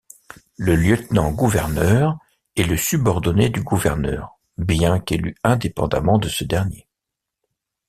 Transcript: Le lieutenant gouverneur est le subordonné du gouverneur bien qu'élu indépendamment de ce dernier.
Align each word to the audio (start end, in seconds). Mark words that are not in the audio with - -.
Le 0.57 0.75
lieutenant 0.75 1.31
gouverneur 1.31 2.17
est 2.55 2.63
le 2.63 2.75
subordonné 2.75 3.49
du 3.51 3.61
gouverneur 3.61 4.35
bien 4.57 4.99
qu'élu 4.99 5.35
indépendamment 5.43 6.17
de 6.17 6.27
ce 6.27 6.43
dernier. 6.43 6.87